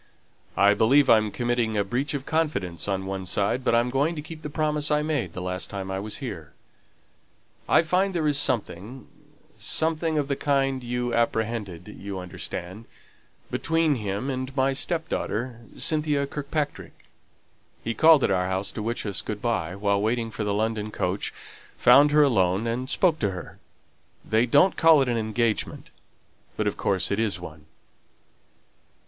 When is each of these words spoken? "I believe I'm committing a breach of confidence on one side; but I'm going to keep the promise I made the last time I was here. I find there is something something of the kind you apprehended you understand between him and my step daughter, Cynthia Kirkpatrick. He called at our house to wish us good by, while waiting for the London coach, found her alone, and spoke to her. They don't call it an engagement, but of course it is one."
"I 0.57 0.73
believe 0.73 1.11
I'm 1.11 1.29
committing 1.29 1.77
a 1.77 1.83
breach 1.83 2.15
of 2.15 2.25
confidence 2.25 2.87
on 2.87 3.05
one 3.05 3.27
side; 3.27 3.63
but 3.63 3.75
I'm 3.75 3.91
going 3.91 4.15
to 4.15 4.21
keep 4.23 4.41
the 4.41 4.49
promise 4.49 4.89
I 4.89 5.03
made 5.03 5.33
the 5.33 5.43
last 5.43 5.69
time 5.69 5.91
I 5.91 5.99
was 5.99 6.17
here. 6.17 6.53
I 7.69 7.83
find 7.83 8.15
there 8.15 8.27
is 8.27 8.39
something 8.39 9.07
something 9.59 10.17
of 10.17 10.27
the 10.27 10.35
kind 10.35 10.83
you 10.83 11.13
apprehended 11.13 11.87
you 11.99 12.17
understand 12.17 12.85
between 13.51 13.93
him 13.93 14.31
and 14.31 14.55
my 14.57 14.73
step 14.73 15.07
daughter, 15.07 15.59
Cynthia 15.77 16.25
Kirkpatrick. 16.25 17.05
He 17.83 17.93
called 17.93 18.23
at 18.23 18.31
our 18.31 18.47
house 18.47 18.71
to 18.71 18.81
wish 18.81 19.05
us 19.05 19.21
good 19.21 19.39
by, 19.39 19.75
while 19.75 20.01
waiting 20.01 20.31
for 20.31 20.43
the 20.43 20.51
London 20.51 20.89
coach, 20.89 21.31
found 21.77 22.09
her 22.09 22.23
alone, 22.23 22.65
and 22.65 22.89
spoke 22.89 23.19
to 23.19 23.29
her. 23.29 23.59
They 24.25 24.47
don't 24.47 24.77
call 24.77 25.03
it 25.03 25.09
an 25.09 25.17
engagement, 25.17 25.91
but 26.57 26.65
of 26.65 26.75
course 26.75 27.11
it 27.11 27.19
is 27.19 27.39
one." 27.39 27.67